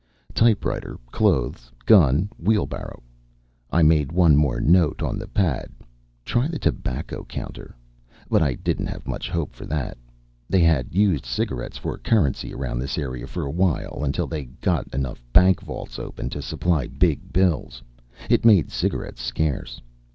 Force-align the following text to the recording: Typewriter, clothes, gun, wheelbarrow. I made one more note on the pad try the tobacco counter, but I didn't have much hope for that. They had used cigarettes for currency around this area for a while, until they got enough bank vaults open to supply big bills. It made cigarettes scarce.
Typewriter, 0.33 0.97
clothes, 1.11 1.71
gun, 1.85 2.27
wheelbarrow. 2.39 3.03
I 3.71 3.83
made 3.83 4.11
one 4.11 4.35
more 4.35 4.59
note 4.59 5.03
on 5.03 5.19
the 5.19 5.27
pad 5.27 5.67
try 6.25 6.47
the 6.47 6.57
tobacco 6.57 7.23
counter, 7.23 7.75
but 8.27 8.41
I 8.41 8.55
didn't 8.55 8.87
have 8.87 9.07
much 9.07 9.29
hope 9.29 9.53
for 9.53 9.67
that. 9.67 9.99
They 10.49 10.61
had 10.61 10.95
used 10.95 11.23
cigarettes 11.27 11.77
for 11.77 11.99
currency 11.99 12.51
around 12.51 12.79
this 12.79 12.97
area 12.97 13.27
for 13.27 13.43
a 13.43 13.51
while, 13.51 14.01
until 14.03 14.25
they 14.25 14.45
got 14.45 14.91
enough 14.91 15.21
bank 15.33 15.61
vaults 15.61 15.99
open 15.99 16.31
to 16.31 16.41
supply 16.41 16.87
big 16.87 17.31
bills. 17.31 17.83
It 18.27 18.43
made 18.43 18.71
cigarettes 18.71 19.21
scarce. 19.21 19.79